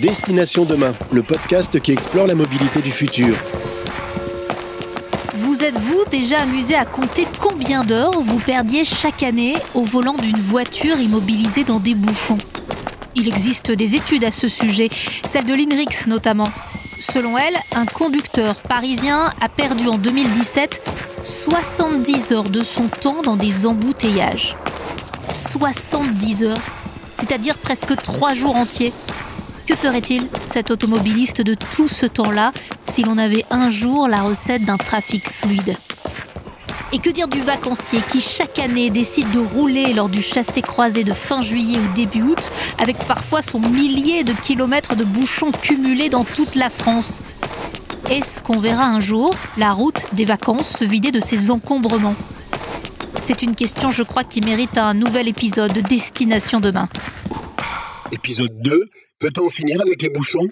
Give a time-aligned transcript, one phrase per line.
[0.00, 3.36] Destination Demain, le podcast qui explore la mobilité du futur.
[5.34, 10.38] Vous êtes-vous déjà amusé à compter combien d'heures vous perdiez chaque année au volant d'une
[10.38, 12.38] voiture immobilisée dans des bouchons?
[13.14, 14.88] Il existe des études à ce sujet,
[15.24, 16.48] celle de l'INRIX notamment.
[16.98, 20.82] Selon elle, un conducteur parisien a perdu en 2017
[21.24, 24.54] 70 heures de son temps dans des embouteillages.
[25.32, 26.60] 70 heures,
[27.18, 28.94] c'est-à-dire presque 3 jours entiers.
[29.70, 32.50] Que ferait-il, cet automobiliste, de tout ce temps-là
[32.82, 35.76] si l'on avait un jour la recette d'un trafic fluide?
[36.92, 41.12] Et que dire du vacancier qui chaque année décide de rouler lors du chassé-croisé de
[41.12, 46.24] fin juillet ou début août, avec parfois son millier de kilomètres de bouchons cumulés dans
[46.24, 47.22] toute la France?
[48.10, 52.16] Est-ce qu'on verra un jour la route des vacances se vider de ses encombrements?
[53.20, 56.88] C'est une question, je crois, qui mérite un nouvel épisode de Destination Demain.
[58.10, 60.48] Épisode 2, peut-on finir avec les bouchons?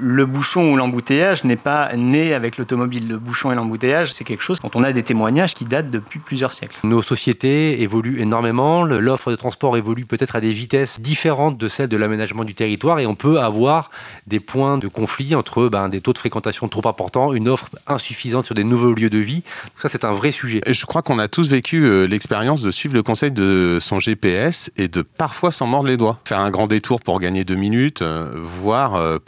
[0.00, 3.08] Le bouchon ou l'embouteillage n'est pas né avec l'automobile.
[3.08, 6.18] Le bouchon et l'embouteillage, c'est quelque chose dont on a des témoignages qui datent depuis
[6.18, 6.78] plusieurs siècles.
[6.84, 11.88] Nos sociétés évoluent énormément, l'offre de transport évolue peut-être à des vitesses différentes de celles
[11.88, 13.90] de l'aménagement du territoire et on peut avoir
[14.26, 18.46] des points de conflit entre ben, des taux de fréquentation trop importants, une offre insuffisante
[18.46, 19.42] sur des nouveaux lieux de vie.
[19.76, 20.60] ça, c'est un vrai sujet.
[20.66, 24.70] Je crois qu'on a tous vécu euh, l'expérience de suivre le conseil de son GPS
[24.76, 26.20] et de parfois s'en mordre les doigts.
[26.24, 29.18] Faire un grand détour pour gagner deux minutes, euh, voire euh,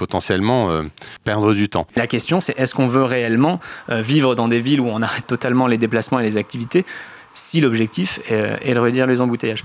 [0.69, 0.83] euh,
[1.25, 1.87] perdre du temps.
[1.97, 5.27] La question, c'est est-ce qu'on veut réellement euh, vivre dans des villes où on arrête
[5.27, 6.85] totalement les déplacements et les activités
[7.33, 9.63] si l'objectif est, de réduire les embouteillages?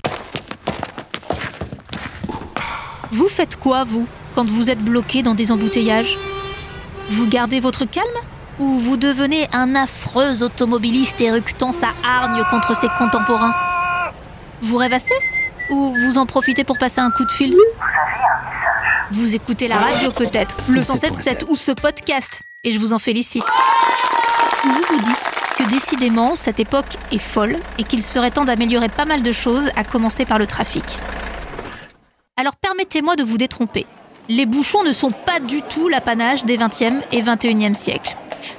[3.10, 6.16] Vous faites quoi, vous, quand vous êtes bloqué dans des embouteillages?
[7.10, 8.06] Vous gardez votre calme
[8.58, 13.54] ou vous devenez un affreux automobiliste éructant sa hargne contre ses contemporains?
[14.62, 15.14] Vous rêvassez
[15.70, 17.54] Ou vous en profitez pour passer un coup de fil?
[19.12, 23.44] Vous écoutez la radio peut-être, le 107.7 ou ce podcast, et je vous en félicite.
[24.64, 29.04] Vous vous dites que décidément cette époque est folle et qu'il serait temps d'améliorer pas
[29.04, 30.84] mal de choses, à commencer par le trafic.
[32.36, 33.86] Alors permettez-moi de vous détromper.
[34.28, 38.16] Les bouchons ne sont pas du tout l'apanage des 20e et 21e siècles.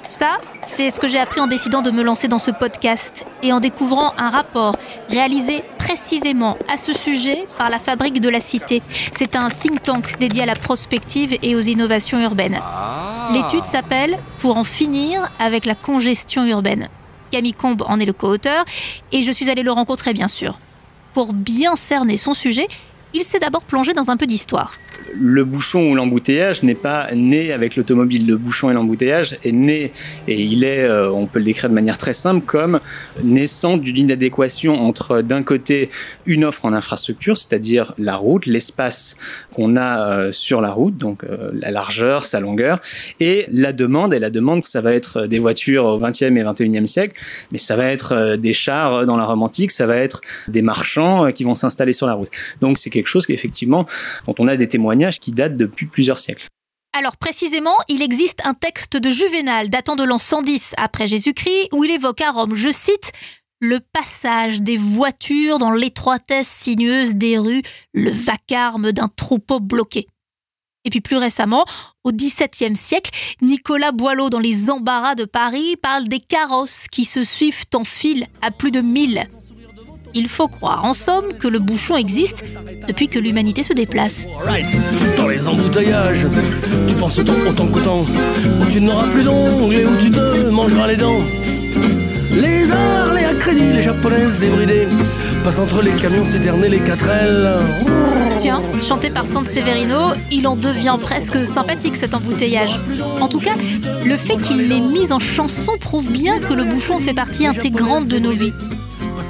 [0.07, 3.51] Ça, c'est ce que j'ai appris en décidant de me lancer dans ce podcast et
[3.51, 4.75] en découvrant un rapport
[5.09, 8.81] réalisé précisément à ce sujet par la Fabrique de la Cité.
[9.11, 12.59] C'est un think tank dédié à la prospective et aux innovations urbaines.
[12.61, 13.29] Ah.
[13.33, 16.87] L'étude s'appelle Pour en finir avec la congestion urbaine.
[17.31, 18.65] Camille Combe en est le co-auteur
[19.11, 20.59] et je suis allée le rencontrer bien sûr.
[21.13, 22.67] Pour bien cerner son sujet,
[23.13, 24.71] il s'est d'abord plongé dans un peu d'histoire
[25.15, 28.27] le bouchon ou l'embouteillage n'est pas né avec l'automobile.
[28.27, 29.91] Le bouchon et l'embouteillage est né,
[30.27, 32.79] et il est, euh, on peut le décrire de manière très simple, comme
[33.23, 35.89] naissant d'une inadéquation entre, d'un côté,
[36.25, 39.17] une offre en infrastructure, c'est-à-dire la route, l'espace
[39.53, 42.79] qu'on a euh, sur la route, donc euh, la largeur, sa longueur,
[43.19, 44.13] et la demande.
[44.13, 47.19] Et la demande, ça va être des voitures au 20e et 21e siècle,
[47.51, 51.31] mais ça va être des chars dans la Rome antique, ça va être des marchands
[51.31, 52.29] qui vont s'installer sur la route.
[52.61, 53.85] Donc c'est quelque chose qu'effectivement,
[54.25, 56.47] dont on a des témoignages qui date depuis plusieurs siècles.
[56.93, 61.83] Alors précisément, il existe un texte de Juvénal datant de l'an 110 après Jésus-Christ où
[61.83, 63.11] il évoque à Rome, je cite,
[63.59, 67.61] le passage des voitures dans l'étroitesse sinueuse des rues,
[67.93, 70.07] le vacarme d'un troupeau bloqué.
[70.85, 71.65] Et puis plus récemment,
[72.03, 77.23] au XVIIe siècle, Nicolas Boileau dans Les Embarras de Paris parle des carrosses qui se
[77.23, 79.27] suivent en file à plus de mille.
[80.19, 82.43] Il faut croire en somme que le bouchon existe
[82.87, 84.25] depuis que l'humanité se déplace.
[85.15, 86.25] Dans les embouteillages,
[86.87, 90.87] tu penses autant, autant qu'autant, où tu n'auras plus d'ongles et où tu te mangeras
[90.87, 91.19] les dents.
[92.35, 94.87] Les arts, les accrédits, les japonaises débridées
[95.43, 97.51] passent entre les camions citernes et les 4L.
[98.39, 102.79] Tiens, chanté par Severino, il en devient presque sympathique cet embouteillage.
[103.21, 103.53] En tout cas,
[104.03, 108.07] le fait qu'il l'ait mis en chanson prouve bien que le bouchon fait partie intégrante
[108.07, 108.53] de nos vies.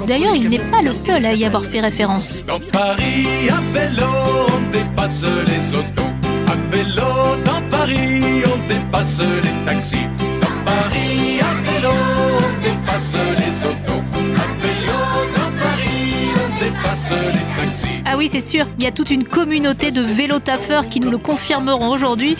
[0.06, 2.42] D'ailleurs, il n'est pas le seul à y avoir fait référence.
[2.46, 4.06] Dans Paris, à vélo,
[4.48, 6.10] on dépasse les autos.
[6.46, 10.06] À vélo, dans Paris, on dépasse les taxis.
[10.40, 14.02] Dans Paris, à vélo, on dépasse les autos.
[14.14, 14.98] À vélo,
[15.36, 18.02] dans Paris, on dépasse les taxis.
[18.06, 21.18] Ah oui, c'est sûr, il y a toute une communauté de vélo-taffeurs qui nous le
[21.18, 22.36] confirmeront aujourd'hui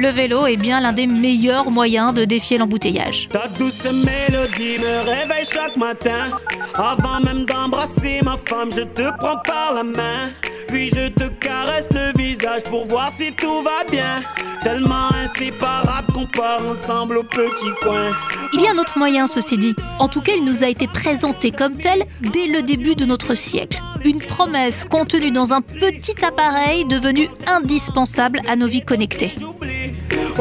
[0.00, 3.28] le vélo est bien l'un des meilleurs moyens de défier l'embouteillage.
[3.30, 6.30] Ta douce mélodie me réveille chaque matin.
[6.74, 10.30] Avant même d'embrasser ma femme, je te prends par la main.
[10.68, 14.20] puis je te caresse le visage pour voir si tout va bien.
[14.62, 18.10] Tellement inséparable qu'on part ensemble au petit coin.
[18.54, 19.74] Il y a un autre moyen, ceci dit.
[19.98, 23.34] En tout cas, il nous a été présenté comme tel dès le début de notre
[23.34, 23.82] siècle.
[24.04, 29.32] Une promesse contenue dans un petit appareil devenu indispensable à nos vies connectées.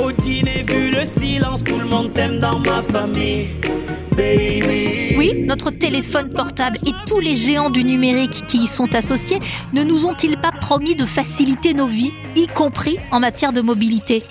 [0.02, 3.50] Au dîner, le silence, tout le monde t'aime dans ma famille.
[5.18, 9.40] Oui, notre téléphone portable et tous les géants du numérique qui y sont associés
[9.74, 14.24] ne nous ont-ils pas promis de faciliter nos vies, y compris en matière de mobilité?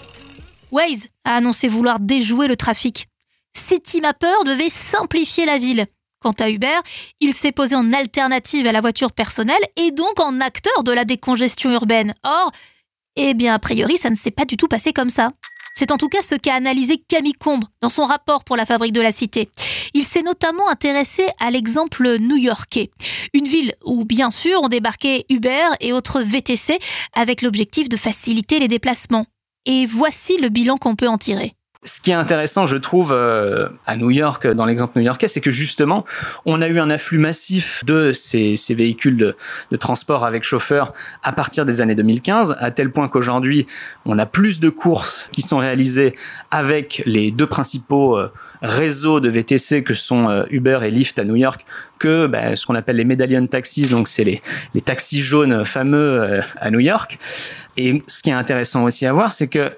[0.73, 3.07] Waze a annoncé vouloir déjouer le trafic.
[3.55, 5.87] Citymapper devait simplifier la ville.
[6.21, 6.79] Quant à Uber,
[7.21, 11.05] il s'est posé en alternative à la voiture personnelle et donc en acteur de la
[11.05, 12.15] décongestion urbaine.
[12.25, 12.53] Or,
[13.17, 15.33] eh bien, a priori, ça ne s'est pas du tout passé comme ça.
[15.79, 18.93] C'est en tout cas ce qu'a analysé Camille Combe dans son rapport pour la fabrique
[18.93, 19.49] de la cité.
[19.95, 22.91] Il s'est notamment intéressé à l'exemple new-yorkais,
[23.33, 26.81] une ville où bien sûr ont débarqué Uber et autres VTC
[27.13, 29.27] avec l'objectif de faciliter les déplacements.
[29.67, 31.55] Et voici le bilan qu'on peut en tirer.
[31.85, 35.53] Ce qui est intéressant, je trouve, euh, à New York, dans l'exemple new-yorkais, c'est que
[35.53, 36.05] justement,
[36.45, 39.37] on a eu un afflux massif de ces, ces véhicules de,
[39.71, 40.93] de transport avec chauffeur
[41.23, 43.69] à partir des années 2015, à tel point qu'aujourd'hui,
[44.07, 46.17] on a plus de courses qui sont réalisées
[46.51, 51.25] avec les deux principaux euh, réseaux de VTC que sont euh, Uber et Lyft à
[51.25, 51.65] New York
[52.01, 54.43] que bah, ce qu'on appelle les medallion taxis, donc c'est les,
[54.75, 57.19] les taxis jaunes fameux euh, à New York.
[57.77, 59.71] Et ce qui est intéressant aussi à voir, c'est que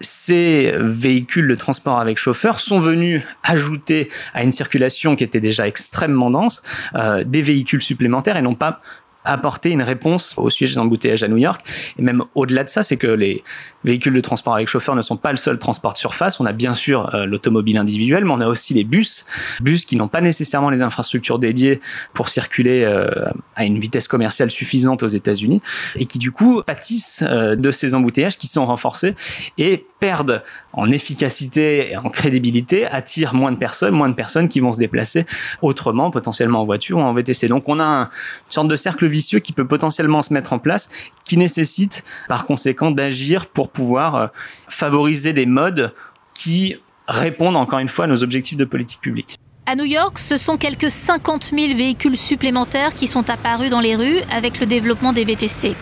[0.00, 5.66] ces véhicules de transport avec chauffeur sont venus ajouter à une circulation qui était déjà
[5.66, 6.62] extrêmement dense
[6.94, 8.80] euh, des véhicules supplémentaires et non pas
[9.24, 11.62] apporter une réponse au sujet des embouteillages à New York.
[11.98, 13.42] Et même au-delà de ça, c'est que les
[13.84, 16.40] véhicules de transport avec chauffeur ne sont pas le seul transport de surface.
[16.40, 19.24] On a bien sûr euh, l'automobile individuelle, mais on a aussi les bus,
[19.60, 21.80] bus qui n'ont pas nécessairement les infrastructures dédiées
[22.14, 23.08] pour circuler euh,
[23.56, 25.60] à une vitesse commerciale suffisante aux États-Unis
[25.96, 29.14] et qui du coup pâtissent euh, de ces embouteillages qui sont renforcés
[29.58, 30.42] et perdent
[30.72, 34.78] en efficacité et en crédibilité, attirent moins de personnes, moins de personnes qui vont se
[34.78, 35.24] déplacer
[35.62, 37.48] autrement, potentiellement en voiture ou en VTC.
[37.48, 38.08] Donc on a un- une
[38.50, 40.88] sorte de cercle vicieux qui peut potentiellement se mettre en place,
[41.24, 44.26] qui nécessite par conséquent d'agir pour pouvoir euh,
[44.68, 45.92] favoriser des modes
[46.32, 46.76] qui
[47.06, 49.36] répondent encore une fois à nos objectifs de politique publique.
[49.66, 53.96] À New York, ce sont quelques 50 000 véhicules supplémentaires qui sont apparus dans les
[53.96, 55.74] rues avec le développement des VTC.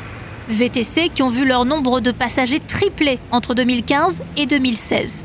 [0.48, 5.24] VTC qui ont vu leur nombre de passagers tripler entre 2015 et 2016.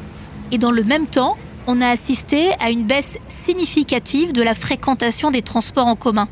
[0.52, 1.38] Et dans le même temps,
[1.68, 6.28] on a assisté à une baisse significative de la fréquentation des transports en commun.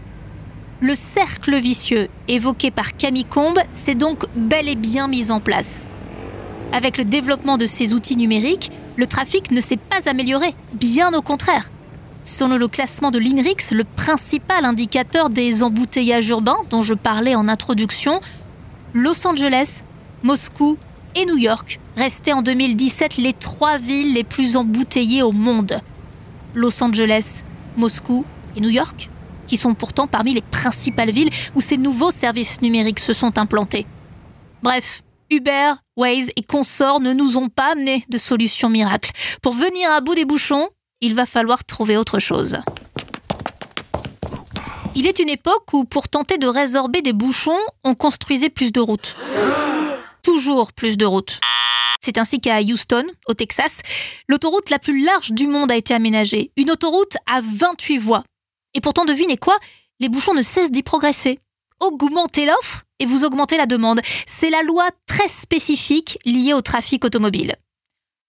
[0.82, 5.88] Le cercle vicieux évoqué par Camille Combe s'est donc bel et bien mis en place.
[6.72, 11.22] Avec le développement de ces outils numériques, le trafic ne s'est pas amélioré, bien au
[11.22, 11.70] contraire.
[12.24, 17.48] Selon le classement de l'INRIX, le principal indicateur des embouteillages urbains dont je parlais en
[17.48, 18.20] introduction,
[18.94, 19.84] Los Angeles,
[20.24, 20.78] Moscou
[21.14, 25.80] et New York restaient en 2017 les trois villes les plus embouteillées au monde.
[26.56, 27.44] Los Angeles,
[27.78, 28.26] Moscou
[28.56, 29.10] et New York,
[29.48, 33.86] qui sont pourtant parmi les principales villes où ces nouveaux services numériques se sont implantés.
[34.64, 39.12] Bref, Uber, Waze et consorts ne nous ont pas amené de solution miracle.
[39.42, 40.70] Pour venir à bout des bouchons,
[41.02, 42.58] il va falloir trouver autre chose.
[44.96, 48.80] Il est une époque où, pour tenter de résorber des bouchons, on construisait plus de
[48.80, 49.16] routes.
[50.24, 51.40] Toujours plus de routes.
[52.02, 53.82] C'est ainsi qu'à Houston, au Texas,
[54.30, 56.52] l'autoroute la plus large du monde a été aménagée.
[56.56, 58.24] Une autoroute à 28 voies.
[58.74, 59.58] Et pourtant, devinez quoi?
[60.00, 61.40] Les bouchons ne cessent d'y progresser.
[61.80, 62.85] Augmentez l'offre?
[63.00, 64.02] Et vous augmentez la demande.
[64.26, 67.56] C'est la loi très spécifique liée au trafic automobile.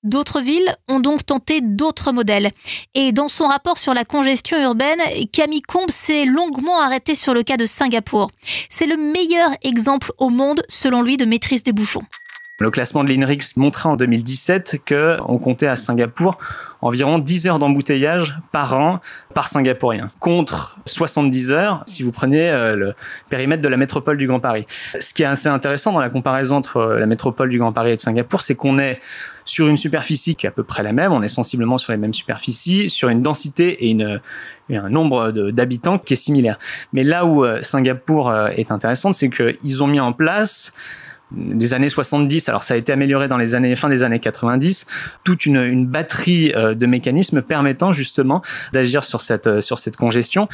[0.03, 2.53] D'autres villes ont donc tenté d'autres modèles.
[2.95, 5.01] Et dans son rapport sur la congestion urbaine,
[5.33, 8.31] Camille Combe s'est longuement arrêté sur le cas de Singapour.
[8.71, 12.05] C'est le meilleur exemple au monde, selon lui, de maîtrise des bouchons.
[12.59, 16.39] Le classement de l'INRIX montrait en 2017 qu'on comptait à Singapour
[16.81, 19.01] environ 10 heures d'embouteillage par an
[19.35, 22.95] par Singapourien, contre 70 heures si vous prenez euh, le
[23.29, 24.65] périmètre de la métropole du Grand Paris.
[24.69, 27.91] Ce qui est assez intéressant dans la comparaison entre euh, la métropole du Grand Paris
[27.91, 29.01] et de Singapour, c'est qu'on est
[29.45, 31.99] sur une superficie qui est à peu près la même, on est sensiblement sur les
[31.99, 34.21] mêmes superficies, sur une densité et une
[34.69, 36.59] et un nombre d'habitants qui est similaire.
[36.93, 40.73] Mais là où euh, Singapour est intéressante, c'est qu'ils ont mis en place
[41.33, 44.87] des années 70, alors ça a été amélioré dans les années fin des années 90,
[45.25, 48.43] toute une, batterie euh, de mécanismes permettant justement
[48.73, 50.49] d'agir sur cette euh, sur cette congestion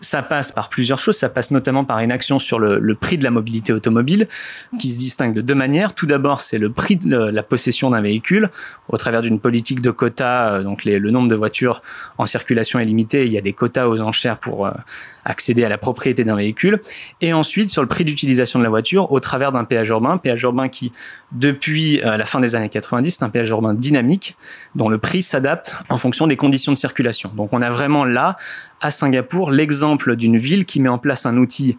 [0.00, 1.16] ça passe par plusieurs choses.
[1.16, 4.28] Ça passe notamment par une action sur le, prix de la mobilité automobile
[4.78, 5.94] qui se distingue de deux manières.
[5.94, 8.50] Tout d'abord, c'est le prix de la possession d'un véhicule
[8.88, 10.62] au travers d'une politique de quotas.
[10.62, 11.82] Donc les, le nombre de voitures
[12.18, 13.26] en circulation est limité.
[13.26, 14.70] Il y a des quotas aux enchères pour euh,
[15.24, 16.80] accéder à la propriété d'un véhicule.
[17.20, 20.18] Et ensuite, sur le prix d'utilisation de la voiture au travers d'un péage urbain.
[20.18, 20.92] Péage urbain qui,
[21.32, 24.36] depuis euh, la fin des années 90, c'est un péage urbain dynamique
[24.74, 27.30] dont le prix s'adapte en fonction des conditions de circulation.
[27.36, 28.36] Donc on a vraiment là
[28.80, 31.76] à Singapour l'exemple d'une ville qui met en place un outil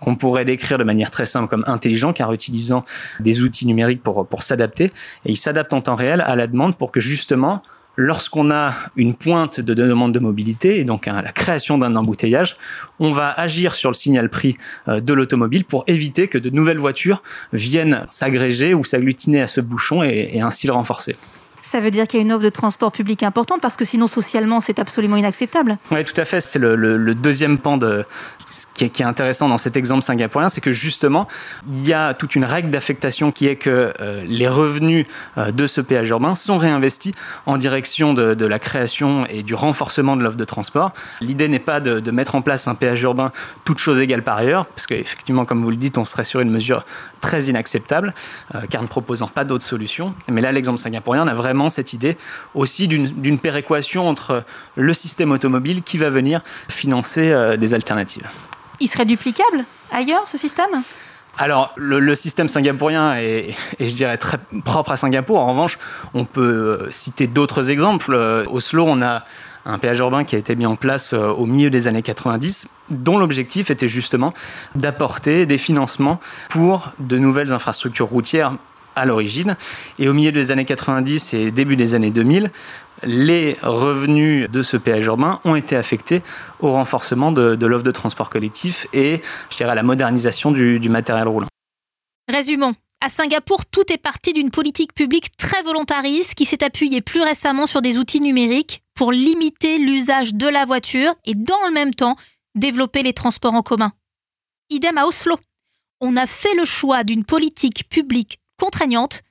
[0.00, 2.84] qu'on pourrait décrire de manière très simple comme intelligent, car utilisant
[3.20, 4.86] des outils numériques pour, s'adapter.
[5.24, 7.62] Et il s'adapte en temps réel à la demande pour que justement,
[7.96, 12.56] lorsqu'on a une pointe de demande de mobilité, et donc à la création d'un embouteillage,
[12.98, 14.56] on va agir sur le signal prix
[14.88, 19.60] euh, de l'automobile pour éviter que de nouvelles voitures viennent s'agréger ou s'agglutiner à ce
[19.60, 21.14] bouchon et, et ainsi le renforcer.
[21.62, 24.06] Ça veut dire qu'il y a une offre de transport public importante parce que sinon
[24.06, 25.78] socialement c'est absolument inacceptable.
[25.90, 26.40] Oui, tout à fait.
[26.40, 28.04] C'est le, deuxième pan de
[28.48, 31.28] ce qui est, intéressant dans cet exemple singapourien, c'est que justement
[31.68, 35.06] il y a toute une règle d'affectation qui est que euh, les revenus
[35.38, 37.14] euh, de ce péage urbain sont réinvestis
[37.46, 40.92] en direction de, la création et du renforcement de l'offre de transport.
[41.20, 43.30] L'idée n'est pas de, de, mettre en place un péage urbain
[43.64, 46.50] toute chose égale par ailleurs, parce qu'effectivement, comme vous le dites, on serait sur une
[46.50, 46.84] mesure
[47.22, 48.14] très inacceptable,
[48.54, 50.14] euh, car ne proposant pas d'autres solutions.
[50.28, 52.16] Mais là, l'exemple singapourien, on a vraiment cette idée
[52.54, 54.44] aussi d'une péréquation entre
[54.76, 58.28] le système automobile qui va venir financer euh, des alternatives.
[58.80, 60.70] Il serait duplicable ailleurs, ce système?
[61.38, 65.38] Alors, le, le, système singapourien est, est, je dirais, très propre à Singapour.
[65.38, 65.78] En revanche,
[66.12, 68.14] on peut citer d'autres exemples.
[68.50, 69.24] Oslo, on a
[69.64, 73.18] un péage urbain qui a été mis en place au milieu des années 90, dont
[73.18, 74.34] l'objectif était justement
[74.74, 78.56] d'apporter des financements pour de nouvelles infrastructures routières
[78.96, 79.56] à l'origine.
[79.98, 82.50] Et au milieu des années 90 et début des années 2000,
[83.04, 86.22] les revenus de ce péage urbain ont été affectés
[86.60, 89.20] au renforcement de, l'offre de transport collectif et,
[89.50, 91.48] je dirais, à la modernisation du matériel roulant.
[92.28, 92.74] Résumons.
[93.04, 97.66] À Singapour, tout est parti d'une politique publique très volontariste qui s'est appuyée plus récemment
[97.66, 102.14] sur des outils numériques pour limiter l'usage de la voiture et dans le même temps
[102.54, 103.90] développer les transports en commun.
[104.70, 105.36] Idem à Oslo.
[106.00, 109.22] On a fait le choix d'une politique publique contraignante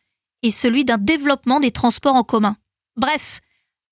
[0.44, 2.58] et celui d'un développement des transports en commun.
[2.98, 3.40] Bref,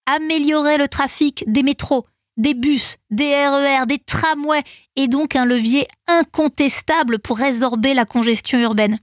[0.06, 2.06] améliorer le trafic des métros,
[2.36, 4.64] des bus, des RER, des tramways
[4.98, 9.00] est donc un levier incontestable pour résorber la congestion urbaine.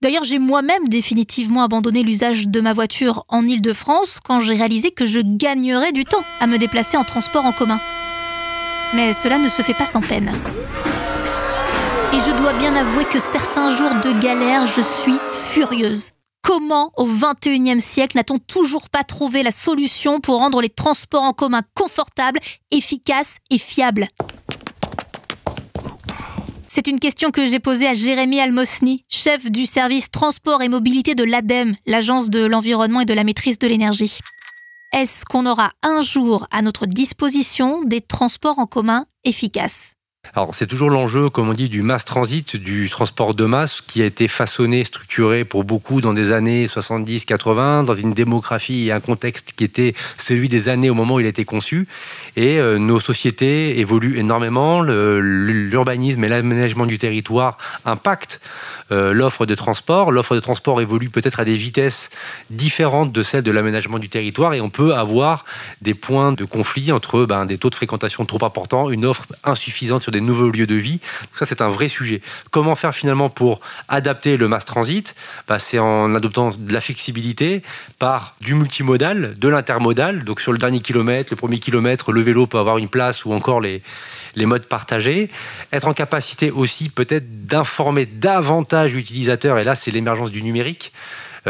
[0.00, 5.04] D'ailleurs, j'ai moi-même définitivement abandonné l'usage de ma voiture en Île-de-France quand j'ai réalisé que
[5.04, 7.80] je gagnerais du temps à me déplacer en transport en commun.
[8.94, 10.32] Mais cela ne se fait pas sans peine.
[12.14, 16.12] Et je dois bien avouer que certains jours de galère, je suis furieuse.
[16.42, 21.34] Comment, au XXIe siècle, n'a-t-on toujours pas trouvé la solution pour rendre les transports en
[21.34, 24.08] commun confortables, efficaces et fiables?
[26.66, 31.14] C'est une question que j'ai posée à Jérémy Almosny, chef du service transport et mobilité
[31.14, 34.18] de l'ADEME, l'agence de l'environnement et de la maîtrise de l'énergie.
[34.94, 39.97] Est-ce qu'on aura un jour à notre disposition des transports en commun efficaces?
[40.34, 44.02] Alors c'est toujours l'enjeu, comme on dit, du mass transit, du transport de masse, qui
[44.02, 49.00] a été façonné, structuré pour beaucoup dans des années 70-80, dans une démographie et un
[49.00, 51.88] contexte qui était celui des années au moment où il a été conçu.
[52.36, 58.40] Et euh, nos sociétés évoluent énormément, l'urbanisme et l'aménagement du territoire impactent
[58.90, 60.12] euh, l'offre de transport.
[60.12, 62.10] L'offre de transport évolue peut-être à des vitesses
[62.50, 65.44] différentes de celles de l'aménagement du territoire et on peut avoir
[65.82, 70.02] des points de conflit entre ben, des taux de fréquentation trop importants, une offre insuffisante
[70.02, 71.00] sur des nouveaux lieux de vie.
[71.34, 72.20] Ça, c'est un vrai sujet.
[72.50, 75.14] Comment faire finalement pour adapter le mass transit?
[75.46, 77.62] Bah, C'est en adoptant de la flexibilité
[77.98, 80.24] par du multimodal, de l'intermodal.
[80.24, 83.32] Donc sur le dernier kilomètre, le premier kilomètre, le vélo peut avoir une place ou
[83.32, 83.82] encore les,
[84.34, 85.28] les modes partagés.
[85.72, 89.58] Être en capacité aussi peut-être d'informer davantage l'utilisateur.
[89.58, 90.92] Et là, c'est l'émergence du numérique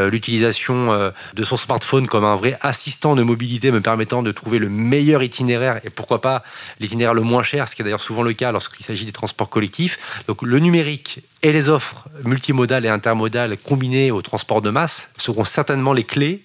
[0.06, 4.58] l'utilisation euh, de son smartphone comme un vrai assistant de mobilité me permettant de trouver
[4.58, 6.44] le meilleur itinéraire et pourquoi pas
[6.80, 9.48] l'itinéraire le moins cher, ce qui est d'ailleurs souvent le cas lorsqu'il s'agit des transports
[9.48, 10.22] collectifs.
[10.26, 15.44] Donc le numérique et les offres multimodales et intermodales combinées au transport de masse seront
[15.44, 16.42] certainement les clés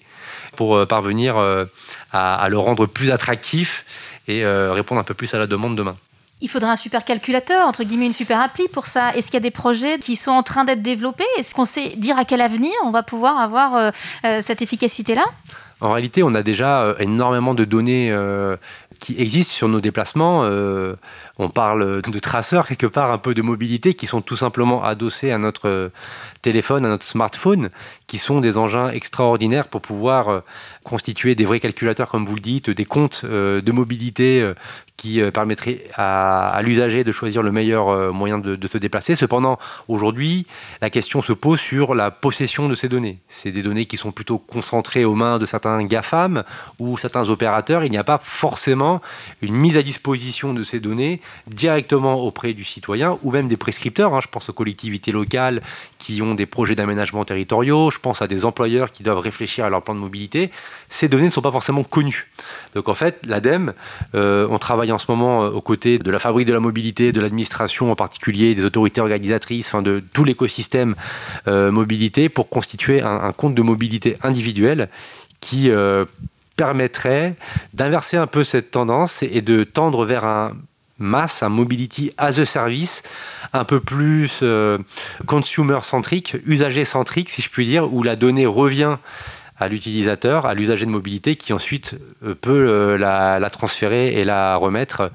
[0.56, 1.64] pour euh, parvenir euh,
[2.12, 3.84] à, le rendre plus attractif
[4.26, 5.92] et répondre un peu plus à la demande demain
[6.40, 9.14] il faudra un super calculateur, entre guillemets une super appli pour ça.
[9.14, 11.24] Est-ce qu'il y a des projets qui sont en train d'être développés?
[11.38, 13.90] Est-ce qu'on sait dire à quel avenir on va pouvoir avoir euh,
[14.26, 15.24] euh, cette efficacité-là?
[15.80, 18.56] En réalité, on a déjà euh, énormément de données euh,
[19.00, 20.42] qui existent sur nos déplacements.
[20.44, 20.94] Euh,
[21.38, 25.32] on parle de traceurs quelque part, un peu de mobilité, qui sont tout simplement adossés
[25.32, 25.90] à notre
[26.42, 27.70] téléphone, à notre smartphone,
[28.06, 30.42] qui sont des engins extraordinaires pour pouvoir
[30.84, 34.48] constituer des vrais calculateurs, comme vous le dites, des comptes de mobilité
[34.96, 39.16] qui permettrait à, l'usager de choisir le meilleur moyen de, de se déplacer.
[39.16, 40.46] Cependant, aujourd'hui,
[40.80, 43.18] la question se pose sur la possession de ces données.
[43.28, 46.44] C'est des données qui sont plutôt concentrées aux mains de certains GAFAM
[46.78, 47.84] ou certains opérateurs.
[47.84, 49.00] Il n'y a pas forcément
[49.42, 54.14] une mise à disposition de ces données directement auprès du citoyen ou même des prescripteurs.
[54.14, 54.20] hein.
[54.22, 55.60] Je pense aux collectivités locales
[55.98, 57.90] qui ont des projets d'aménagement territoriaux.
[57.90, 60.50] Je pense à des employeurs qui doivent réfléchir à leur plan de mobilité.
[60.88, 62.28] Ces données ne sont pas forcément connues.
[62.74, 63.72] Donc en fait, l'ADEME,
[64.14, 67.12] euh, on travaille en ce moment euh, aux côtés de la fabrique de la mobilité,
[67.12, 70.94] de l'administration en particulier, des autorités organisatrices, enfin de tout l'écosystème
[71.48, 74.88] euh, mobilité pour constituer un, un compte de mobilité individuel
[75.44, 76.06] qui euh,
[76.56, 77.34] permettrait
[77.74, 80.52] d'inverser un peu cette tendance et de tendre vers un
[80.98, 83.02] mass, un mobility as a service,
[83.52, 84.78] un peu plus euh,
[85.26, 88.96] consumer-centrique, usager-centrique, si je puis dire, où la donnée revient
[89.58, 95.12] à l'utilisateur, à l'usager de mobilité, qui ensuite euh, peut la, transférer et la remettre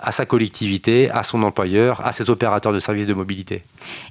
[0.00, 3.62] à sa collectivité, à son employeur, à ses opérateurs de services de mobilité.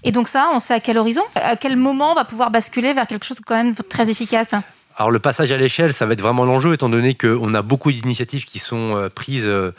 [0.06, 1.24] Et donc ça, on sait à quel horizon?
[1.36, 4.54] À quel moment on va pouvoir basculer vers quelque chose quand même très efficace?
[5.00, 7.90] Alors le passage à l'échelle, ça va être vraiment l'enjeu, étant donné qu'on a beaucoup
[7.90, 9.72] d'initiatives qui sont euh, prises euh,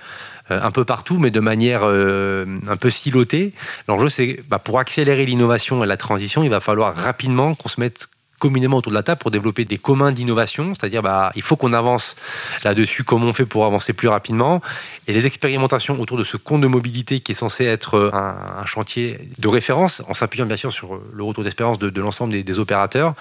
[0.51, 3.53] euh, un peu partout, mais de manière un peu silotée.
[3.87, 7.79] L'enjeu, c'est bah, pour accélérer l'innovation et la transition, il va falloir rapidement qu'on se
[7.81, 8.09] mette
[8.41, 11.73] communément autour de la table pour développer des communs d'innovation, c'est-à-dire bah, il faut qu'on
[11.73, 12.17] avance
[12.65, 14.61] là-dessus, comment on fait pour avancer plus rapidement.
[15.07, 18.67] Et les expérimentations autour de ce compte de mobilité qui est censé être euh, un,
[18.67, 23.15] chantier de référence, en s'appuyant bien sûr sur le retour d'expérience de, l'ensemble des, opérateurs.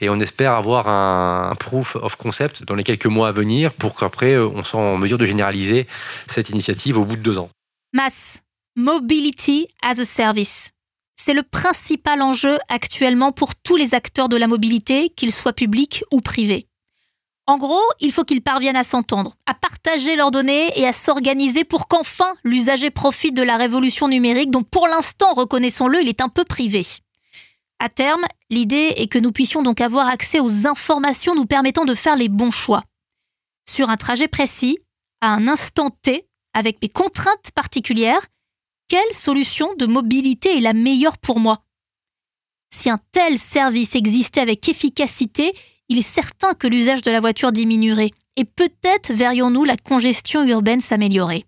[0.00, 3.94] Et on espère avoir un, proof of concept dans les quelques mois à venir pour
[3.94, 5.86] qu'après euh, on soit en mesure de généraliser
[6.26, 7.50] cette initiative au bout de deux ans.
[7.92, 8.40] MAS,
[8.76, 10.72] Mobility as a Service.
[11.16, 16.04] C'est le principal enjeu actuellement pour tous les acteurs de la mobilité, qu'ils soient publics
[16.12, 16.66] ou privés.
[17.46, 21.64] En gros, il faut qu'ils parviennent à s'entendre, à partager leurs données et à s'organiser
[21.64, 26.28] pour qu'enfin l'usager profite de la révolution numérique dont pour l'instant, reconnaissons-le, il est un
[26.28, 26.82] peu privé.
[27.80, 31.96] À terme, l'idée est que nous puissions donc avoir accès aux informations nous permettant de
[31.96, 32.84] faire les bons choix.
[33.68, 34.78] Sur un trajet précis,
[35.20, 38.24] à un instant T, avec des contraintes particulières,
[38.92, 41.64] quelle solution de mobilité est la meilleure pour moi?
[42.68, 45.54] Si un tel service existait avec efficacité,
[45.88, 50.82] il est certain que l'usage de la voiture diminuerait et peut-être verrions-nous la congestion urbaine
[50.82, 51.46] s'améliorer.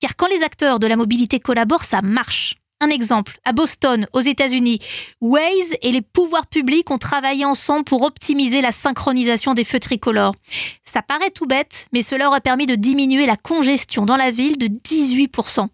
[0.00, 2.56] Car quand les acteurs de la mobilité collaborent, ça marche.
[2.80, 4.80] Un exemple, à Boston, aux États-Unis,
[5.20, 10.34] Waze et les pouvoirs publics ont travaillé ensemble pour optimiser la synchronisation des feux tricolores.
[10.82, 14.58] Ça paraît tout bête, mais cela aurait permis de diminuer la congestion dans la ville
[14.58, 15.68] de 18%.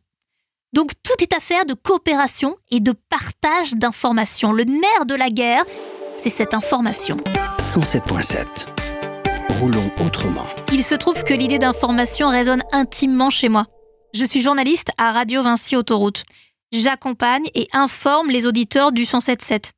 [0.72, 4.52] Donc tout est affaire de coopération et de partage d'informations.
[4.52, 5.64] Le nerf de la guerre,
[6.16, 7.16] c'est cette information.
[7.58, 8.46] 107.7.
[9.60, 10.46] Roulons autrement.
[10.72, 13.64] Il se trouve que l'idée d'information résonne intimement chez moi.
[14.14, 16.24] Je suis journaliste à Radio Vinci Autoroute.
[16.72, 19.70] J'accompagne et informe les auditeurs du 107.7.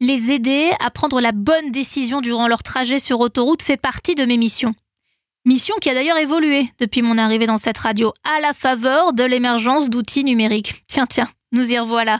[0.00, 4.24] Les aider à prendre la bonne décision durant leur trajet sur autoroute fait partie de
[4.24, 4.74] mes missions.
[5.46, 9.22] Mission qui a d'ailleurs évolué depuis mon arrivée dans cette radio, à la faveur de
[9.22, 10.82] l'émergence d'outils numériques.
[10.88, 12.18] Tiens, tiens, nous y revoilà.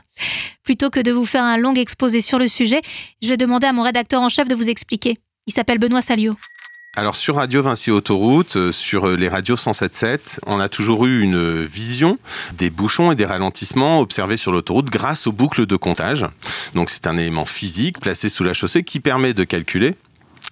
[0.63, 2.83] Plutôt que de vous faire un long exposé sur le sujet,
[3.21, 5.17] je demander à mon rédacteur en chef de vous expliquer.
[5.49, 6.37] Il s'appelle Benoît Salio.
[6.95, 11.65] Alors sur Radio Vinci Autoroute, euh, sur les radios 107.7, on a toujours eu une
[11.65, 12.21] vision
[12.57, 16.25] des bouchons et des ralentissements observés sur l'autoroute grâce aux boucles de comptage.
[16.77, 19.97] Donc c'est un élément physique placé sous la chaussée qui permet de calculer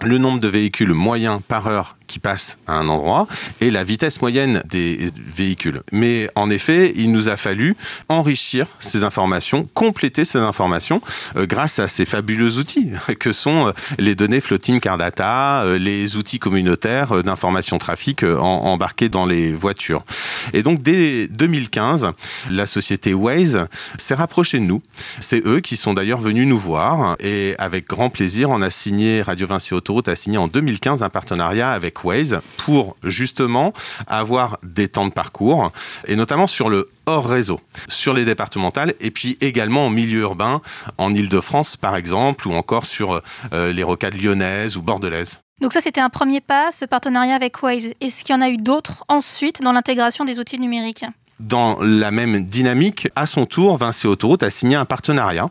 [0.02, 3.26] le nombre de véhicules moyens par heure qui passent à un endroit
[3.60, 5.82] et la vitesse moyenne des véhicules.
[5.92, 7.76] Mais en effet, il nous a fallu
[8.08, 11.00] enrichir ces informations, compléter ces informations
[11.36, 15.78] euh, grâce à ces fabuleux outils que sont euh, les données floating car data, euh,
[15.78, 20.04] les outils communautaires d'information trafic en- embarqués dans les voitures.
[20.52, 22.08] Et donc dès 2015,
[22.50, 24.82] la société Waze s'est rapprochée de nous.
[25.20, 29.22] C'est eux qui sont d'ailleurs venus nous voir et avec grand plaisir, on a signé
[29.22, 33.72] Radio Vinci Autoroute a signé en 2015 un partenariat avec Waze pour justement
[34.06, 35.72] avoir des temps de parcours
[36.06, 40.60] et notamment sur le hors réseau, sur les départementales et puis également en milieu urbain,
[40.98, 45.40] en Ile-de-France par exemple, ou encore sur euh, les rocades lyonnaises ou bordelaises.
[45.60, 47.92] Donc ça, c'était un premier pas, ce partenariat avec Waze.
[48.00, 51.04] Est-ce qu'il y en a eu d'autres ensuite dans l'intégration des outils numériques?
[51.40, 55.50] Dans la même dynamique, à son tour, Vinci Autoroute a signé un partenariat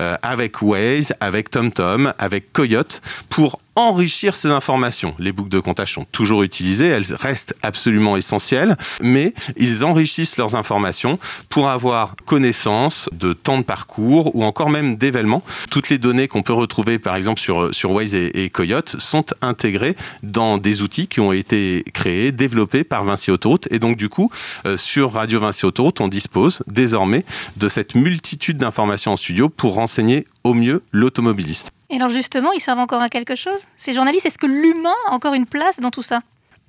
[0.00, 5.14] euh, avec Waze, avec TomTom, avec Coyote pour enrichir ces informations.
[5.18, 10.54] Les boucles de comptage sont toujours utilisées, elles restent absolument essentielles, mais ils enrichissent leurs
[10.56, 15.42] informations pour avoir connaissance de temps de parcours ou encore même d'événements.
[15.70, 19.96] Toutes les données qu'on peut retrouver par exemple sur, sur Waze et, Coyote sont intégrées
[20.22, 24.30] dans des outils qui ont été créés, développés par Vinci Autoroute et donc du coup
[24.66, 27.24] euh, sur Radio Vinci Autoroute on dispose désormais
[27.56, 31.72] de cette multitude d'informations en studio pour renseigner au mieux l'automobiliste.
[31.92, 33.60] Et alors justement, ils servent encore à quelque chose?
[33.76, 36.20] Ces journalistes, est-ce que l'humain a encore une place dans tout ça?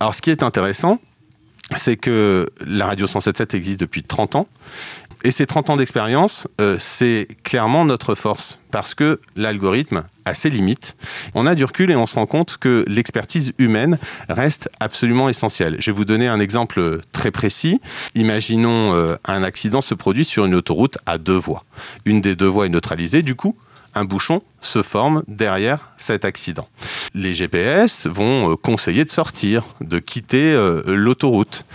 [0.01, 0.99] Alors ce qui est intéressant,
[1.75, 4.47] c'est que la radio 107.7 existe depuis 30 ans.
[5.23, 10.49] Et ces 30 ans d'expérience, euh, c'est clairement notre force, parce que l'algorithme a ses
[10.49, 10.97] limites.
[11.33, 15.77] On a du recul et on se rend compte que l'expertise humaine reste absolument essentielle.
[15.79, 17.79] Je vais vous donner un exemple très précis.
[18.15, 21.63] Imaginons euh, un accident se produit sur une autoroute à deux voies.
[22.03, 23.55] Une des deux voies est neutralisée, du coup,
[23.95, 26.67] un bouchon se forme derrière cet accident.
[27.13, 31.65] Les GPS vont euh, conseiller de sortir, de quitter euh, l'autoroute.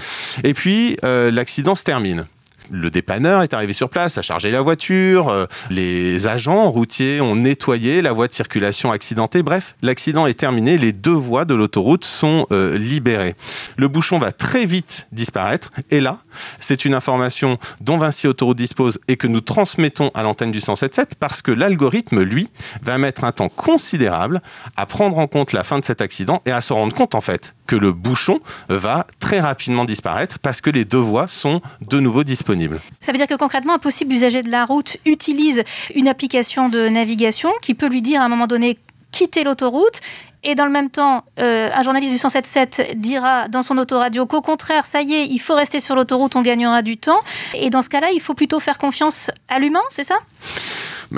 [0.45, 2.27] Et puis, euh, l'accident se termine.
[2.71, 7.35] Le dépanneur est arrivé sur place, a chargé la voiture, euh, les agents routiers ont
[7.35, 9.43] nettoyé la voie de circulation accidentée.
[9.43, 13.35] Bref, l'accident est terminé, les deux voies de l'autoroute sont euh, libérées.
[13.77, 16.19] Le bouchon va très vite disparaître et là,
[16.61, 21.13] c'est une information dont Vinci Autoroute dispose et que nous transmettons à l'antenne du 107.7
[21.19, 22.51] parce que l'algorithme, lui,
[22.83, 24.43] va mettre un temps considérable
[24.77, 27.21] à prendre en compte la fin de cet accident et à se rendre compte en
[27.21, 32.01] fait que le bouchon va très rapidement disparaître parce que les deux voies sont de
[32.01, 32.58] nouveau disponibles.
[33.01, 35.63] Ça veut dire que concrètement, un possible usager de la route utilise
[35.95, 38.79] une application de navigation qui peut lui dire à un moment donné
[39.11, 40.01] quitter l'autoroute.
[40.45, 44.41] Et dans le même temps, euh, un journaliste du 107.7 dira dans son autoradio qu'au
[44.41, 47.21] contraire, ça y est, il faut rester sur l'autoroute, on gagnera du temps.
[47.55, 50.17] Et dans ce cas-là, il faut plutôt faire confiance à l'humain, c'est ça?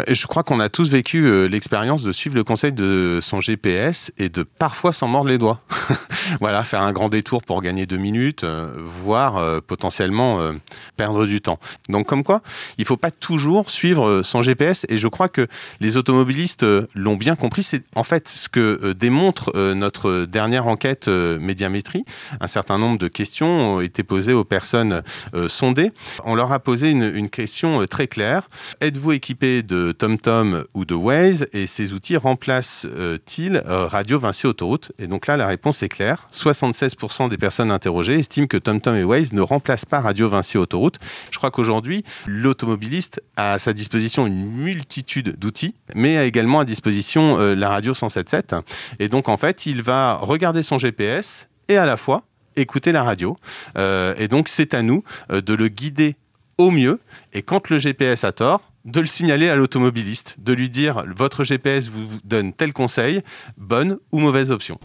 [0.09, 4.13] Je crois qu'on a tous vécu euh, l'expérience de suivre le conseil de son GPS
[4.19, 5.61] et de parfois s'en mordre les doigts.
[6.41, 10.53] voilà, faire un grand détour pour gagner deux minutes, euh, voire euh, potentiellement
[10.97, 11.59] perdre du temps.
[11.89, 12.43] Donc comme quoi,
[12.79, 15.49] il faut pas toujours suivre son GPS et je crois que
[15.81, 17.63] les automobilistes l'ont bien compris.
[17.63, 22.05] C'est en fait ce que démontre notre dernière enquête médiamétrie.
[22.41, 25.03] Un certain nombre de questions ont été posées aux personnes
[25.49, 25.93] sondées.
[26.25, 28.49] On leur a posé une, une question très claire.
[28.81, 34.93] Êtes-vous équipé de TomTom ou de Waze et ces outils remplacent-ils euh, Radio Vinci Autoroute?
[34.99, 36.27] Et donc là, la réponse est claire.
[36.33, 40.99] 76% des personnes interrogées estiment que TomTom et Waze ne remplacent pas Radio Vinci Autoroute.
[41.31, 46.65] Je crois qu'aujourd'hui, l'automobiliste a à sa disposition une multitude d'outils, mais a également à
[46.65, 48.63] disposition euh, la radio 107.7.
[48.99, 52.23] Et donc, en fait, il va regarder son GPS et à la fois
[52.57, 53.37] écouter la radio.
[53.77, 56.17] Euh, et donc, c'est à nous de le guider
[56.61, 57.01] au mieux.
[57.33, 61.45] Et quand le GPS a tort, de le signaler à l'automobiliste, de lui dire votre
[61.45, 63.23] GPS vous donne tel conseil,
[63.57, 64.79] bonne ou mauvaise option.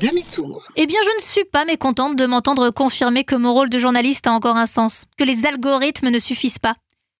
[0.00, 0.62] Demi-tour.
[0.76, 4.26] Eh bien, je ne suis pas mécontente de m'entendre confirmer que mon rôle de journaliste
[4.26, 6.74] a encore un sens, que les algorithmes ne suffisent pas.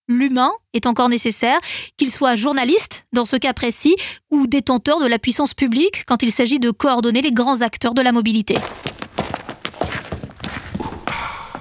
[0.08, 1.58] L'humain est encore nécessaire,
[1.96, 3.94] qu'il soit journaliste, dans ce cas précis,
[4.30, 8.02] ou détenteur de la puissance publique quand il s'agit de coordonner les grands acteurs de
[8.02, 8.56] la mobilité.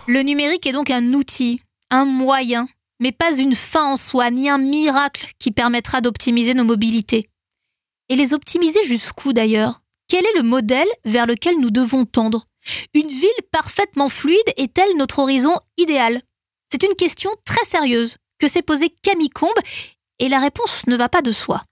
[0.07, 2.67] Le numérique est donc un outil, un moyen,
[2.99, 7.29] mais pas une fin en soi, ni un miracle qui permettra d'optimiser nos mobilités.
[8.09, 9.81] Et les optimiser jusqu'où d'ailleurs?
[10.07, 12.47] Quel est le modèle vers lequel nous devons tendre?
[12.93, 16.21] Une ville parfaitement fluide est-elle notre horizon idéal?
[16.71, 19.49] C'est une question très sérieuse que s'est posée Camille Combe,
[20.19, 21.63] et la réponse ne va pas de soi.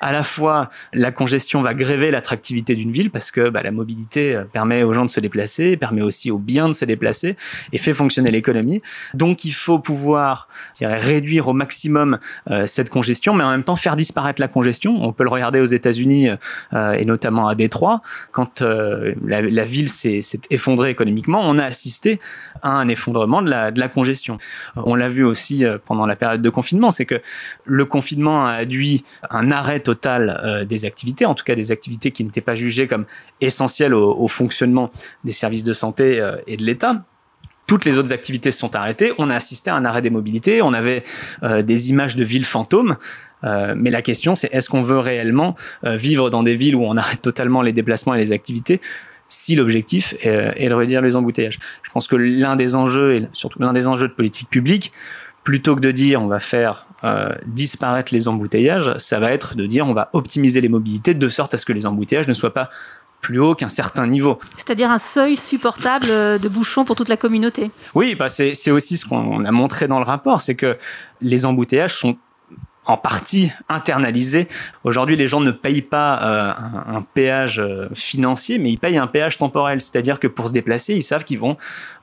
[0.00, 4.34] À la fois la congestion va gréver l'attractivité d'une ville parce que bah, la mobilité
[4.34, 7.36] euh, permet aux gens de se déplacer, permet aussi aux biens de se déplacer
[7.72, 8.82] et fait fonctionner l'économie.
[9.14, 10.48] Donc il faut pouvoir
[10.80, 12.18] réduire au maximum
[12.50, 15.02] euh, cette congestion, mais en même temps faire disparaître la congestion.
[15.02, 16.28] On peut le regarder aux États-Unis
[16.72, 18.00] euh, et notamment à Détroit,
[18.32, 22.20] quand euh, la, ville s'est effondrée économiquement, on a assisté
[22.62, 24.38] à un effondrement de la, de la congestion.
[24.76, 27.20] On l'a vu aussi pendant la période de confinement, c'est que
[27.64, 32.10] le confinement a induit un arrêt total euh, des activités, en tout cas des activités
[32.10, 33.06] qui n'étaient pas jugées comme
[33.40, 34.90] essentielles au, fonctionnement
[35.24, 37.04] des services de santé euh, et de l'État.
[37.66, 39.12] Toutes les autres activités sont arrêtées.
[39.16, 40.60] On a assisté à un arrêt des mobilités.
[40.60, 41.04] On avait
[41.42, 42.96] euh, des images de villes fantômes.
[43.76, 47.22] Mais la question, c'est est-ce qu'on veut réellement vivre dans des villes où on arrête
[47.22, 48.80] totalement les déplacements et les activités
[49.28, 51.60] si l'objectif est, est de réduire les embouteillages?
[51.84, 54.92] Je pense que l'un des enjeux, et surtout l'un des enjeux de politique publique,
[55.44, 59.66] plutôt que de dire on va faire euh, disparaître les embouteillages, ça va être de
[59.66, 62.54] dire on va optimiser les mobilités de sorte à ce que les embouteillages ne soient
[62.54, 62.70] pas
[63.20, 64.38] plus hauts qu'un certain niveau.
[64.56, 67.70] C'est-à-dire un seuil supportable euh, de bouchons pour toute la communauté.
[67.94, 70.76] Oui, bah c'est aussi ce qu'on a montré dans le rapport, c'est que
[71.20, 72.16] les embouteillages sont
[72.88, 74.48] en partie internalisé.
[74.82, 79.06] Aujourd'hui, les gens ne payent pas euh, un, péage euh, financier, mais ils payent un
[79.06, 79.80] péage temporel.
[79.82, 81.58] C'est-à-dire que pour se déplacer, ils savent qu'ils vont,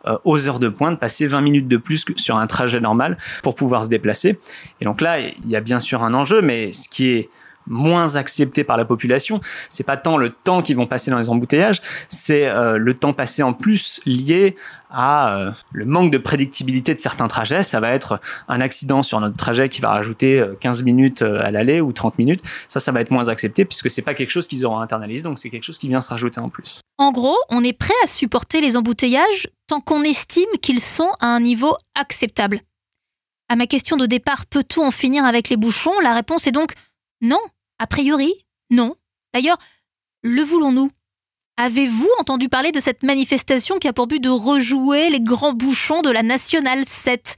[0.05, 3.55] euh, aux heures de pointe, passer 20 minutes de plus sur un trajet normal pour
[3.55, 4.39] pouvoir se déplacer.
[4.79, 7.29] Et donc là, il y a bien sûr un enjeu, mais ce qui est
[7.67, 11.29] moins accepté par la population, c'est pas tant le temps qu'ils vont passer dans les
[11.29, 14.55] embouteillages, c'est euh, le temps passé en plus lié
[14.89, 17.63] à euh, le manque de prédictibilité de certains trajets.
[17.63, 21.51] Ça va être un accident sur notre trajet qui va rajouter 15 euh, minutes à
[21.51, 22.41] l'aller ou 30 minutes.
[22.67, 25.39] Ça, ça va être moins accepté puisque c'est pas quelque chose qu'ils auront internalisé, donc
[25.39, 26.81] c'est quelque chose qui vient se rajouter en plus.
[26.97, 31.27] En gros, on est prêt à supporter les embouteillages tant qu'on estime qu'ils sont à
[31.27, 32.61] un niveau acceptable.
[33.47, 35.99] À ma question de départ, peut-on en finir avec les bouchons?
[36.01, 36.73] La réponse est donc
[37.21, 37.39] non.
[37.79, 38.33] A priori,
[38.69, 38.95] non.
[39.33, 39.57] D'ailleurs,
[40.23, 40.89] le voulons-nous?
[41.57, 46.01] Avez-vous entendu parler de cette manifestation qui a pour but de rejouer les grands bouchons
[46.01, 47.37] de la Nationale 7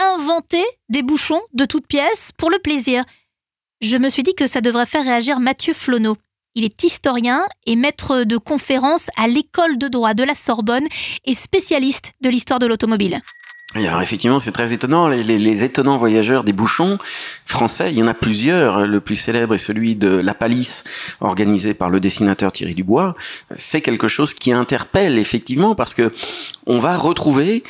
[0.00, 3.04] Inventer des bouchons de toutes pièces pour le plaisir.
[3.80, 6.16] Je me suis dit que ça devrait faire réagir Mathieu Flonneau.
[6.54, 10.86] Il est historien et maître de conférences à l'école de droit de la Sorbonne
[11.24, 13.20] et spécialiste de l'histoire de l'automobile.
[13.74, 15.08] Alors effectivement, c'est très étonnant.
[15.08, 16.96] Les, étonnants voyageurs des bouchons
[17.44, 18.86] français, il y en a plusieurs.
[18.86, 20.84] Le plus célèbre est celui de La Palisse,
[21.20, 23.14] organisé par le dessinateur Thierry Dubois.
[23.54, 26.14] C'est quelque chose qui interpelle effectivement parce que
[26.66, 27.62] on va retrouver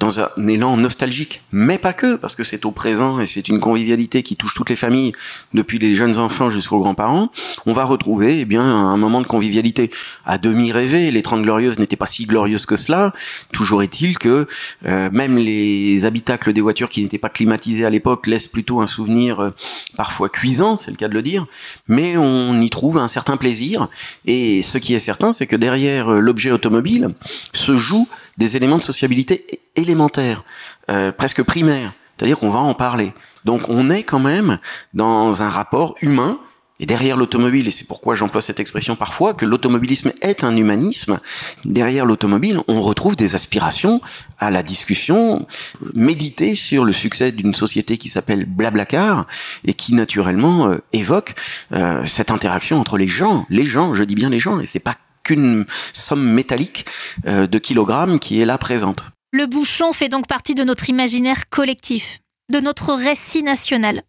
[0.00, 3.60] dans un élan nostalgique, mais pas que, parce que c'est au présent et c'est une
[3.60, 5.12] convivialité qui touche toutes les familles,
[5.52, 7.30] depuis les jeunes enfants jusqu'aux grands-parents,
[7.66, 9.90] on va retrouver eh bien un moment de convivialité
[10.24, 11.10] à demi rêvé.
[11.10, 13.12] Les Trente Glorieuses n'étaient pas si glorieuses que cela.
[13.52, 14.46] Toujours est-il que
[14.86, 18.86] euh, même les habitacles des voitures qui n'étaient pas climatisés à l'époque laissent plutôt un
[18.86, 19.50] souvenir euh,
[19.96, 21.46] parfois cuisant, c'est le cas de le dire,
[21.88, 23.86] mais on y trouve un certain plaisir.
[24.24, 27.08] Et ce qui est certain, c'est que derrière euh, l'objet automobile
[27.52, 28.08] se joue
[28.40, 30.42] des éléments de sociabilité élémentaires,
[30.90, 31.92] euh, presque primaires.
[32.16, 33.12] C'est-à-dire qu'on va en parler.
[33.44, 34.58] Donc on est quand même
[34.94, 36.38] dans un rapport humain.
[36.82, 41.20] Et derrière l'automobile, et c'est pourquoi j'emploie cette expression parfois, que l'automobilisme est un humanisme,
[41.66, 44.00] derrière l'automobile, on retrouve des aspirations
[44.38, 45.46] à la discussion,
[45.92, 49.26] méditer sur le succès d'une société qui s'appelle Blablacar,
[49.66, 51.34] et qui naturellement euh, évoque
[51.72, 54.80] euh, cette interaction entre les gens, les gens, je dis bien les gens, et c'est
[54.80, 56.86] pas qu'une somme métallique
[57.26, 59.04] euh, de kilogrammes qui est là présente.
[59.32, 64.02] Le bouchon fait donc partie de notre imaginaire collectif, de notre récit national.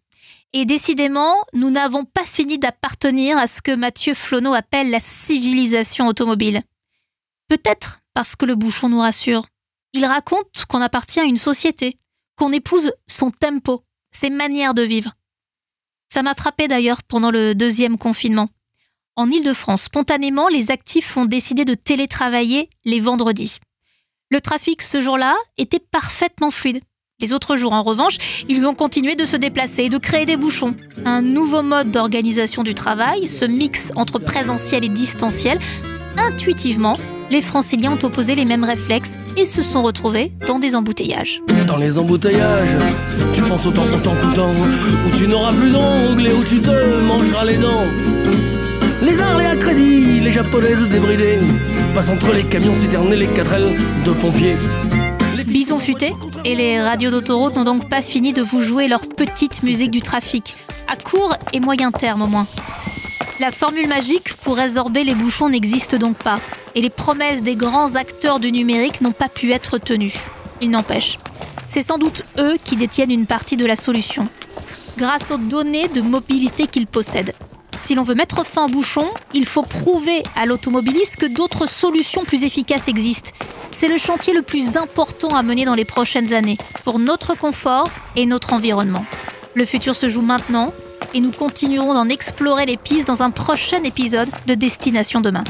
[0.52, 6.08] Et décidément, nous n'avons pas fini d'appartenir à ce que Mathieu Flonneau appelle la civilisation
[6.08, 6.62] automobile.
[7.48, 9.46] Peut-être parce que le bouchon nous rassure.
[9.94, 11.98] Il raconte qu'on appartient à une société,
[12.36, 15.12] qu'on épouse son tempo, ses manières de vivre.
[16.12, 18.48] Ça m'a frappé d'ailleurs pendant le deuxième confinement.
[19.14, 23.58] En Ile-de-France, spontanément, les actifs ont décidé de télétravailler les vendredis.
[24.30, 26.80] Le trafic ce jour-là était parfaitement fluide.
[27.20, 28.16] Les autres jours, en revanche,
[28.48, 30.74] ils ont continué de se déplacer et de créer des bouchons.
[31.04, 35.60] Un nouveau mode d'organisation du travail, ce mix entre présentiel et distanciel,
[36.16, 36.98] intuitivement,
[37.30, 41.42] les franciliens ont opposé les mêmes réflexes et se sont retrouvés dans des embouteillages.
[41.66, 42.78] Dans les embouteillages,
[43.34, 47.44] tu penses autant, autant, autant, où tu n'auras plus d'ongles et où tu te mangeras
[47.44, 47.86] les dents.
[49.02, 51.40] Les Harley à crédit, les japonaises débridées,
[51.92, 54.54] passent entre les camions citernes et les 4L de pompiers.
[55.44, 56.12] Bison futé
[56.44, 60.02] et les radios d'autoroute n'ont donc pas fini de vous jouer leur petite musique du
[60.02, 60.54] trafic,
[60.86, 62.46] à court et moyen terme au moins.
[63.40, 66.38] La formule magique pour résorber les bouchons n'existe donc pas,
[66.76, 70.14] et les promesses des grands acteurs du numérique n'ont pas pu être tenues.
[70.60, 71.18] Il n'empêche,
[71.66, 74.28] c'est sans doute eux qui détiennent une partie de la solution,
[74.96, 77.34] grâce aux données de mobilité qu'ils possèdent.
[77.82, 82.24] Si l'on veut mettre fin au bouchon, il faut prouver à l'automobiliste que d'autres solutions
[82.24, 83.32] plus efficaces existent.
[83.72, 87.90] C'est le chantier le plus important à mener dans les prochaines années, pour notre confort
[88.14, 89.04] et notre environnement.
[89.54, 90.72] Le futur se joue maintenant,
[91.12, 95.44] et nous continuerons d'en explorer les pistes dans un prochain épisode de Destination Demain.